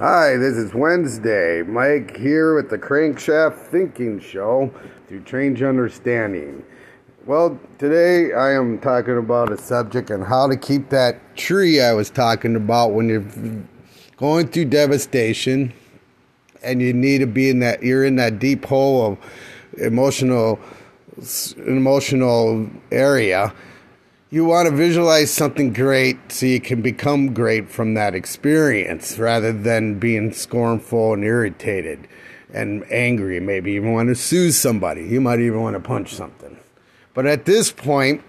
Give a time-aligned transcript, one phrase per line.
[0.00, 1.62] Hi, this is Wednesday.
[1.62, 4.74] Mike here with the Crankshaft Thinking Show
[5.06, 6.64] through Change Understanding.
[7.26, 11.92] Well, today I am talking about a subject on how to keep that tree I
[11.92, 13.24] was talking about when you're
[14.16, 15.72] going through devastation
[16.64, 19.18] and you need to be in that you're in that deep hole of
[19.78, 20.58] emotional
[21.68, 23.54] emotional area
[24.34, 29.52] you want to visualize something great so you can become great from that experience rather
[29.52, 32.08] than being scornful and irritated
[32.52, 33.38] and angry.
[33.38, 35.04] Maybe even want to sue somebody.
[35.04, 36.58] You might even want to punch something.
[37.14, 38.24] But at this point,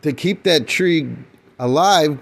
[0.00, 1.14] to keep that tree
[1.58, 2.18] alive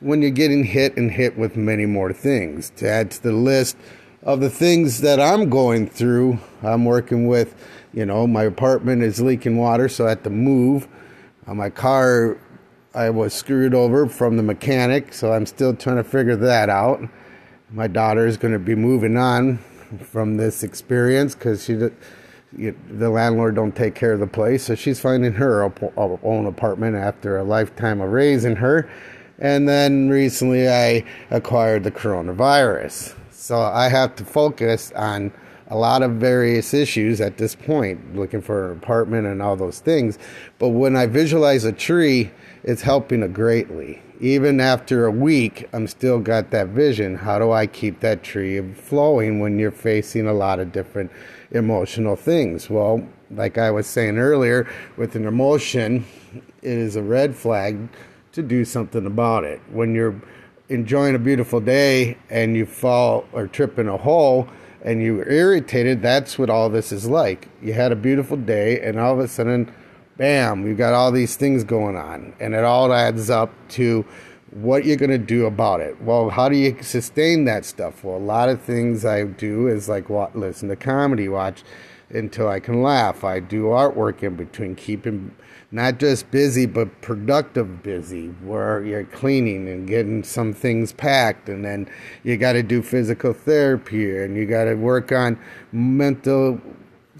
[0.00, 3.76] when you're getting hit and hit with many more things, to add to the list
[4.24, 7.54] of the things that I'm going through, I'm working with,
[7.92, 10.88] you know, my apartment is leaking water, so I have to move.
[11.46, 12.36] Uh, my car
[12.94, 17.02] I was screwed over from the mechanic, so I'm still trying to figure that out.
[17.72, 19.58] My daughter is going to be moving on
[19.98, 25.00] from this experience because she, the landlord don't take care of the place, so she's
[25.00, 28.88] finding her uh, own apartment after a lifetime of raising her.
[29.40, 35.32] And then recently, I acquired the coronavirus, so I have to focus on
[35.66, 39.80] a lot of various issues at this point, looking for an apartment and all those
[39.80, 40.16] things.
[40.60, 42.30] But when I visualize a tree,
[42.64, 44.02] it's helping greatly.
[44.20, 47.16] Even after a week, I'm still got that vision.
[47.16, 51.12] How do I keep that tree flowing when you're facing a lot of different
[51.50, 52.70] emotional things?
[52.70, 56.06] Well, like I was saying earlier, with an emotion,
[56.62, 57.88] it is a red flag
[58.32, 59.60] to do something about it.
[59.70, 60.20] When you're
[60.68, 64.48] enjoying a beautiful day and you fall or trip in a hole,
[64.84, 67.48] and you're irritated, that's what all this is like.
[67.62, 69.72] You had a beautiful day, and all of a sudden,
[70.16, 74.04] bam, you've got all these things going on, and it all adds up to
[74.50, 76.00] what you're going to do about it.
[76.00, 78.04] Well, how do you sustain that stuff?
[78.04, 81.64] Well, a lot of things I do is like what, listen to comedy, watch
[82.10, 83.24] until I can laugh.
[83.24, 85.34] I do artwork in between, keeping
[85.72, 91.64] not just busy but productive busy, where you're cleaning and getting some things packed, and
[91.64, 91.88] then
[92.22, 95.36] you got to do physical therapy and you got to work on
[95.72, 96.60] mental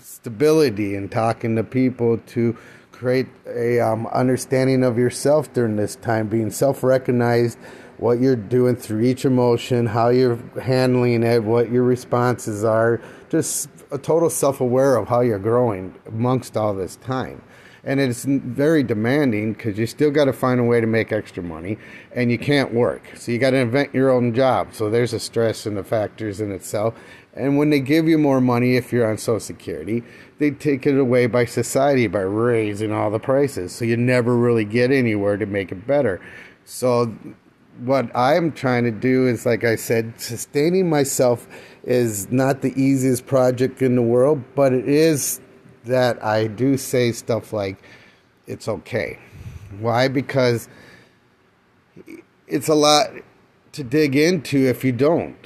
[0.01, 2.57] stability and talking to people to
[2.95, 7.59] create a um, understanding of yourself during this time, being self-recognized
[7.99, 13.69] what you're doing through each emotion, how you're handling it, what your responses are, just
[13.91, 17.43] a total self aware of how you're growing amongst all this time.
[17.87, 21.43] And it's very demanding because you still got to find a way to make extra
[21.43, 21.77] money
[22.13, 23.03] and you can't work.
[23.15, 24.73] So you got to invent your own job.
[24.73, 26.95] So there's a stress and the factors in itself.
[27.35, 30.03] And when they give you more money, if you're on Social Security,
[30.39, 33.75] they take it away by society by raising all the prices.
[33.75, 36.21] So you never really get anywhere to make it better.
[36.65, 37.15] So
[37.81, 41.49] what I'm trying to do is, like I said, sustaining myself
[41.83, 45.41] is not the easiest project in the world, but it is
[45.85, 47.83] that I do say stuff like,
[48.47, 49.19] it's okay.
[49.79, 50.09] Why?
[50.09, 50.69] Because
[52.47, 53.11] it's a lot
[53.73, 55.37] to dig into if you don't.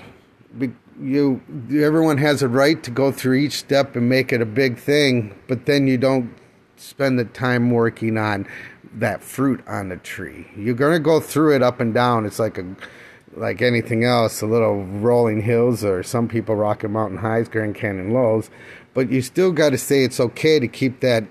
[1.00, 1.40] You,
[1.70, 5.38] everyone has a right to go through each step and make it a big thing,
[5.46, 6.34] but then you don't
[6.76, 8.48] spend the time working on
[8.94, 10.46] that fruit on the tree.
[10.56, 12.26] You're going to go through it up and down.
[12.26, 12.64] It's like a
[13.36, 18.12] like anything else, a little rolling hills or some people Rocky Mountain highs, Grand Canyon
[18.12, 18.50] lows,
[18.94, 21.24] but you still got to say it's okay to keep that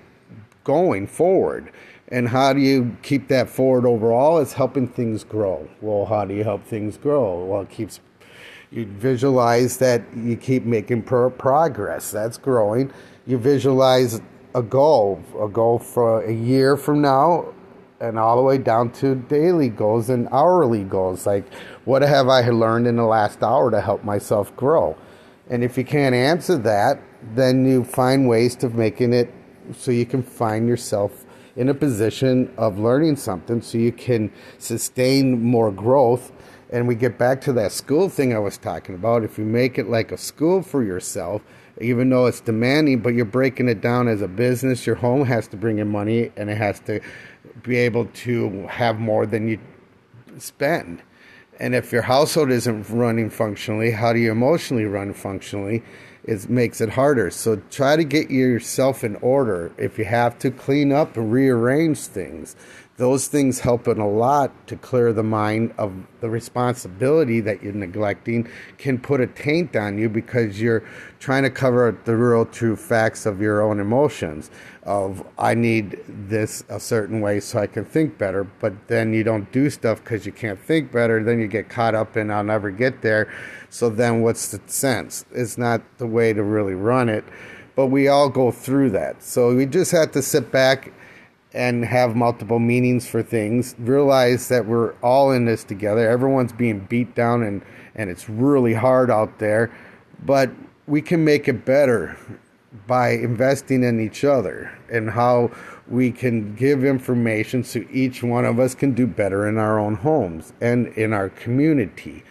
[0.64, 1.70] going forward.
[2.10, 4.38] And how do you keep that forward overall?
[4.38, 5.68] It's helping things grow.
[5.80, 7.44] Well, how do you help things grow?
[7.44, 8.00] Well, it keeps
[8.70, 12.10] you visualize that you keep making pro- progress.
[12.10, 12.92] That's growing.
[13.26, 14.20] You visualize
[14.54, 17.54] a goal, a goal for a year from now,
[18.00, 21.26] and all the way down to daily goals and hourly goals.
[21.26, 21.52] Like,
[21.84, 24.96] what have I learned in the last hour to help myself grow?
[25.50, 27.02] And if you can't answer that,
[27.34, 29.32] then you find ways to making it
[29.72, 31.24] so you can find yourself
[31.56, 36.30] in a position of learning something so you can sustain more growth.
[36.70, 39.24] And we get back to that school thing I was talking about.
[39.24, 41.42] If you make it like a school for yourself,
[41.80, 44.86] even though it's demanding, but you're breaking it down as a business.
[44.86, 47.00] Your home has to bring in money and it has to
[47.62, 49.58] be able to have more than you
[50.38, 51.02] spend.
[51.60, 55.82] And if your household isn't running functionally, how do you emotionally run functionally?
[56.24, 57.30] It makes it harder.
[57.30, 59.72] So try to get yourself in order.
[59.76, 62.54] If you have to clean up and rearrange things,
[62.98, 68.48] those things helping a lot to clear the mind of the responsibility that you're neglecting
[68.76, 70.82] can put a taint on you because you're
[71.20, 74.50] trying to cover the real true facts of your own emotions
[74.88, 79.22] of i need this a certain way so i can think better but then you
[79.22, 82.42] don't do stuff because you can't think better then you get caught up in i'll
[82.42, 83.30] never get there
[83.68, 87.22] so then what's the sense it's not the way to really run it
[87.76, 90.90] but we all go through that so we just have to sit back
[91.52, 93.74] and have multiple meanings for things.
[93.78, 96.06] Realize that we're all in this together.
[96.08, 97.62] Everyone's being beat down and,
[97.94, 99.72] and it's really hard out there.
[100.24, 100.50] But
[100.86, 102.18] we can make it better
[102.86, 105.50] by investing in each other and how
[105.88, 109.94] we can give information so each one of us can do better in our own
[109.94, 112.22] homes and in our community.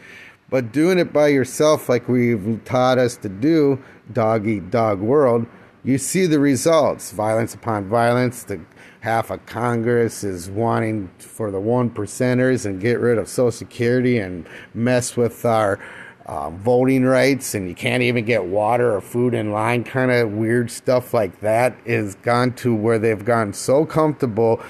[0.50, 3.84] But doing it by yourself, like we've taught us to do,
[4.14, 5.46] dog eat dog world,
[5.84, 8.60] you see the results violence upon violence, the
[9.02, 14.20] half of Congress is wanting for the one percenters and get rid of Social Security
[14.20, 15.80] and mess with our
[16.28, 19.84] um, voting rights, and you can't even get water or food in line.
[19.84, 24.62] Kind of weird stuff like that is gone to where they've gone so comfortable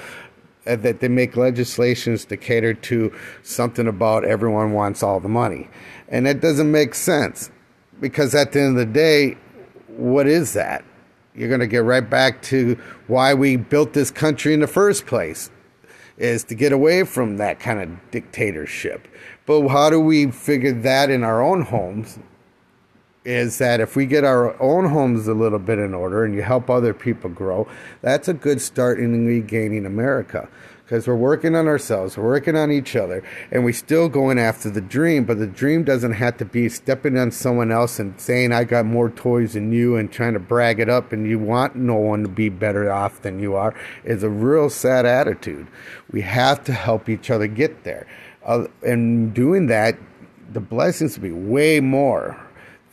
[0.65, 3.13] uh, that they make legislations to cater to
[3.44, 5.69] something about everyone wants all the money.
[6.09, 7.50] And that doesn't make sense
[8.00, 9.38] because at the end of the day,
[9.88, 10.83] what is that?
[11.38, 15.06] you're going to get right back to why we built this country in the first
[15.06, 15.51] place
[16.17, 19.07] is to get away from that kind of dictatorship.
[19.45, 22.19] But how do we figure that in our own homes?
[23.23, 26.41] Is that if we get our own homes a little bit in order and you
[26.41, 27.67] help other people grow,
[28.01, 30.47] that's a good start in regaining America
[30.88, 34.69] because we're working on ourselves, we're working on each other, and we're still going after
[34.69, 35.25] the dream.
[35.25, 38.86] But the dream doesn't have to be stepping on someone else and saying, I got
[38.86, 42.24] more toys than you, and trying to brag it up, and you want no one
[42.24, 43.75] to be better off than you are,
[44.06, 45.68] is a real sad attitude.
[46.10, 48.07] We have to help each other get there.
[48.45, 49.98] Uh, and doing that,
[50.54, 52.42] the blessings will be way more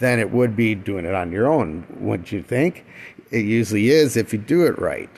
[0.00, 2.84] than it would be doing it on your own, wouldn't you think?
[3.30, 5.10] It usually is if you do it right.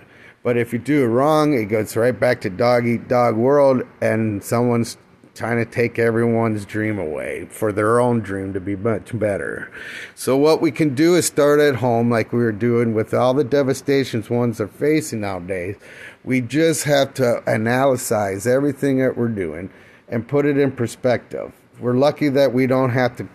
[0.46, 3.82] But if you do it wrong, it goes right back to dog eat dog world,
[4.00, 4.96] and someone's
[5.34, 9.72] trying to take everyone's dream away for their own dream to be much better.
[10.14, 13.34] So what we can do is start at home like we were doing with all
[13.34, 15.74] the devastations ones are facing nowadays.
[16.22, 19.68] We just have to analyze everything that we're doing
[20.08, 21.54] and put it in perspective.
[21.80, 23.28] We're lucky that we don't have to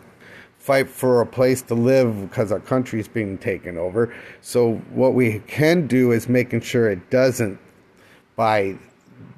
[0.61, 4.13] fight for a place to live because our country is being taken over.
[4.41, 7.57] So what we can do is making sure it doesn't
[8.35, 8.77] by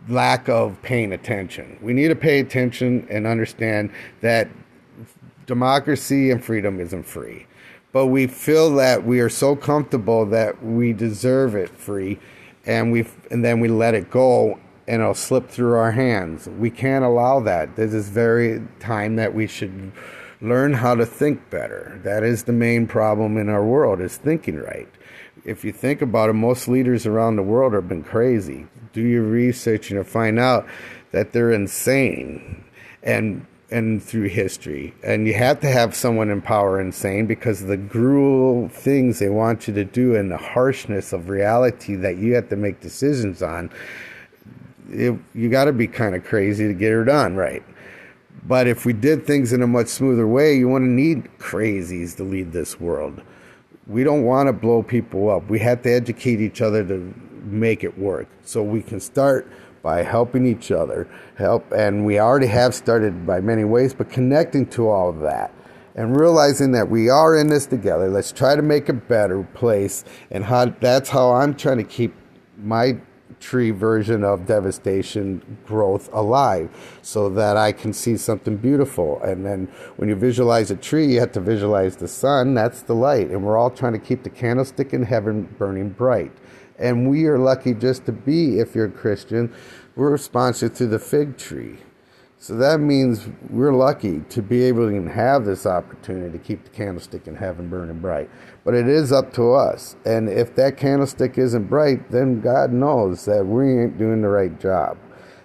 [0.09, 1.79] lack of paying attention.
[1.81, 4.49] We need to pay attention and understand that
[5.45, 7.47] democracy and freedom isn't free.
[7.93, 12.19] But we feel that we are so comfortable that we deserve it free
[12.65, 14.59] and we and then we let it go
[14.89, 16.49] and it'll slip through our hands.
[16.49, 17.77] We can't allow that.
[17.77, 19.93] This is very time that we should
[20.43, 21.99] learn how to think better.
[22.03, 24.89] That is the main problem in our world is thinking right.
[25.45, 28.67] If you think about it, most leaders around the world have been crazy.
[28.91, 30.67] Do your research and find out
[31.11, 32.63] that they're insane
[33.01, 34.93] and and through history.
[35.03, 39.67] And you have to have someone in power insane because the gruel things they want
[39.67, 43.71] you to do and the harshness of reality that you have to make decisions on.
[44.91, 47.63] It, you got to be kind of crazy to get her done right.
[48.45, 52.23] But if we did things in a much smoother way, you to need crazies to
[52.23, 53.21] lead this world.
[53.87, 55.49] We don't want to blow people up.
[55.49, 57.13] We have to educate each other to
[57.43, 58.27] make it work.
[58.43, 59.49] So we can start
[59.81, 61.07] by helping each other,
[61.37, 65.53] help, and we already have started by many ways, but connecting to all of that
[65.95, 68.09] and realizing that we are in this together.
[68.09, 72.15] Let's try to make a better place, and how that's how I'm trying to keep
[72.57, 72.97] my
[73.43, 76.69] tree version of devastation growth alive
[77.01, 79.21] so that I can see something beautiful.
[79.21, 82.53] And then when you visualize a tree, you have to visualize the sun.
[82.53, 83.29] That's the light.
[83.29, 86.31] And we're all trying to keep the candlestick in heaven burning bright.
[86.79, 89.53] And we are lucky just to be, if you're a Christian,
[89.95, 91.77] we're sponsored through the fig tree.
[92.43, 96.71] So that means we're lucky to be able to have this opportunity to keep the
[96.71, 98.29] candlestick in heaven burning bright.
[98.65, 99.95] But it is up to us.
[100.03, 104.59] And if that candlestick isn't bright, then God knows that we ain't doing the right
[104.59, 104.97] job.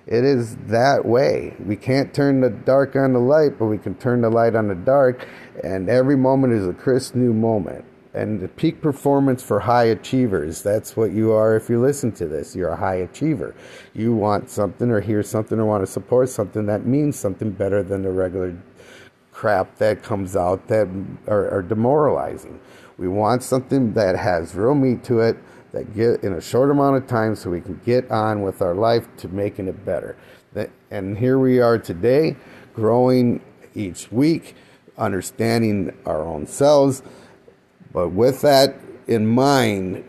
[0.09, 1.55] It is that way.
[1.65, 4.67] We can't turn the dark on the light, but we can turn the light on
[4.67, 5.25] the dark.
[5.63, 7.85] And every moment is a crisp new moment
[8.15, 10.63] and the peak performance for high achievers.
[10.63, 12.57] That's what you are if you listen to this.
[12.57, 13.55] You're a high achiever.
[13.95, 17.83] You want something or hear something or want to support something that means something better
[17.83, 18.57] than the regular
[19.33, 20.89] crap that comes out that
[21.27, 22.59] are, are demoralizing.
[22.97, 25.37] We want something that has real meat to it,
[25.73, 28.75] that get in a short amount of time so we can get on with our
[28.75, 30.17] life to making it better.
[30.91, 32.35] And here we are today,
[32.75, 33.43] growing
[33.75, 34.57] each week,
[34.97, 37.03] understanding our own selves.
[37.93, 38.77] But with that
[39.07, 40.05] in mind,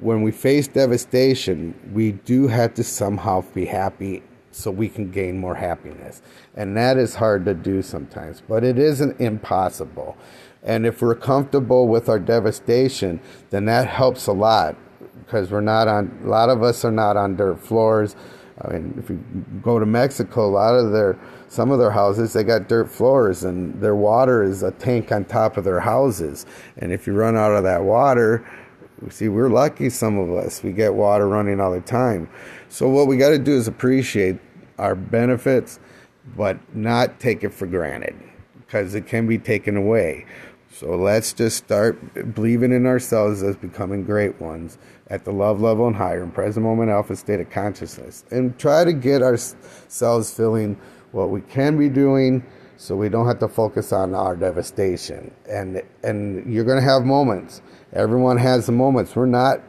[0.00, 5.38] when we face devastation, we do have to somehow be happy so we can gain
[5.38, 6.22] more happiness.
[6.54, 10.16] And that is hard to do sometimes, but it isn't impossible.
[10.62, 13.20] And if we're comfortable with our devastation,
[13.50, 14.76] then that helps a lot
[15.24, 18.14] because we're not on, a lot of us are not on dirt floors.
[18.64, 19.22] I mean, if you
[19.60, 23.42] go to Mexico, a lot of their, some of their houses, they got dirt floors
[23.42, 26.46] and their water is a tank on top of their houses.
[26.78, 28.48] And if you run out of that water,
[29.10, 30.62] see, we're lucky, some of us.
[30.62, 32.28] We get water running all the time.
[32.68, 34.38] So, what we got to do is appreciate
[34.78, 35.80] our benefits,
[36.36, 38.14] but not take it for granted
[38.60, 40.24] because it can be taken away.
[40.72, 45.86] So, let's just start believing in ourselves as becoming great ones at the love level
[45.86, 50.80] and higher in present moment alpha state of consciousness and try to get ourselves feeling
[51.12, 52.42] what we can be doing
[52.78, 57.04] so we don't have to focus on our devastation and and you're going to have
[57.04, 57.60] moments
[57.92, 59.60] everyone has the moments we're not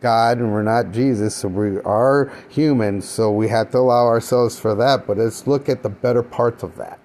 [0.00, 4.58] God and we're not Jesus, so we are human, so we have to allow ourselves
[4.58, 5.06] for that.
[5.06, 6.98] But let's look at the better parts of that.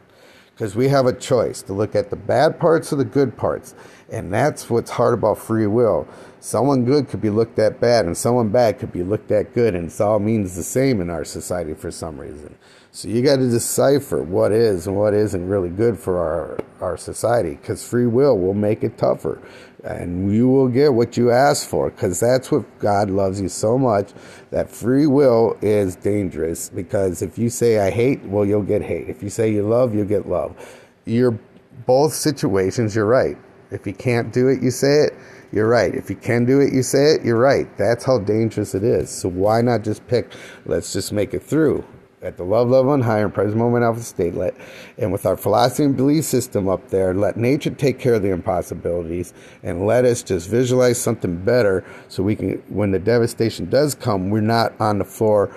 [0.55, 3.75] Because we have a choice to look at the bad parts or the good parts.
[4.09, 6.07] And that's what's hard about free will.
[6.39, 9.75] Someone good could be looked at bad, and someone bad could be looked at good,
[9.75, 12.55] and it all means the same in our society for some reason.
[12.95, 16.95] So you got to decipher what is and what isn't really good for our, our
[16.95, 19.41] society because free will will make it tougher.
[19.83, 23.77] And you will get what you ask for because that's what God loves you so
[23.77, 24.13] much
[24.49, 29.09] that free will is dangerous because if you say I hate, well, you'll get hate.
[29.09, 30.55] If you say you love, you'll get love.
[31.03, 31.37] You're
[31.85, 33.35] both situations, you're right.
[33.71, 35.13] If you can't do it, you say it,
[35.51, 35.93] you're right.
[35.93, 37.67] If you can do it, you say it, you're right.
[37.77, 39.09] That's how dangerous it is.
[39.09, 40.31] So why not just pick,
[40.65, 41.83] let's just make it through
[42.25, 44.33] at the love level and higher, present moment alpha state.
[44.33, 44.55] Let,
[44.97, 48.31] and with our philosophy and belief system up there, let nature take care of the
[48.31, 53.93] impossibilities and let us just visualize something better so we can, when the devastation does
[53.93, 55.55] come, we're not on the floor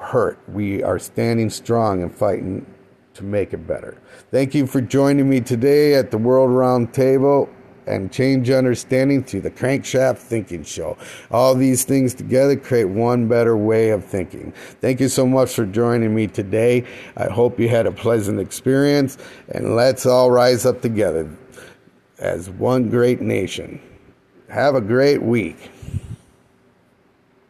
[0.00, 0.38] hurt.
[0.48, 2.66] We are standing strong and fighting
[3.14, 3.96] to make it better.
[4.30, 7.48] Thank you for joining me today at the World Round Table
[7.86, 10.96] and change understanding through the Crankshaft Thinking Show.
[11.30, 14.52] All these things together create one better way of thinking.
[14.80, 16.84] Thank you so much for joining me today.
[17.16, 21.28] I hope you had a pleasant experience, and let's all rise up together
[22.18, 23.80] as one great nation.
[24.48, 25.70] Have a great week.